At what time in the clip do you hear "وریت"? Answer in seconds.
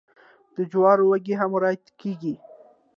1.53-1.85